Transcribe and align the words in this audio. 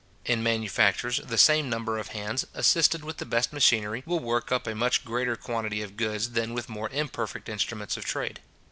In 0.25 0.41
manufactures, 0.41 1.17
the 1.23 1.37
same 1.37 1.69
number 1.69 1.99
of 1.99 2.07
hands, 2.07 2.47
assisted 2.55 3.03
with 3.05 3.17
the 3.17 3.23
best 3.27 3.53
machinery, 3.53 4.01
will 4.07 4.17
work 4.19 4.51
up 4.51 4.65
a 4.65 4.73
much 4.73 5.05
greater 5.05 5.35
quantity 5.35 5.83
of 5.83 5.95
goods 5.95 6.31
than 6.31 6.55
with 6.55 6.67
more 6.69 6.89
imperfect 6.89 7.47
instruments 7.47 7.97
of 7.97 8.03
trade. 8.05 8.39